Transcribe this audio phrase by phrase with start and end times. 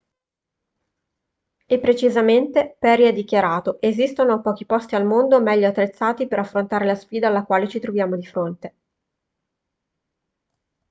[1.67, 6.95] e precisamente perry ha dichiarato esistono pochi posti al mondo meglio attrezzati per affrontare la
[6.95, 8.75] sfida alla quale ci troviamo di fronte